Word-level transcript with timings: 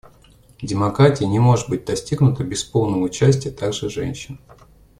Демократия 0.63 1.27
не 1.27 1.37
может 1.37 1.69
быть 1.69 1.85
достигнута 1.85 2.43
без 2.43 2.63
полного 2.63 3.03
участия 3.03 3.51
также 3.51 3.87
женщин. 3.87 4.39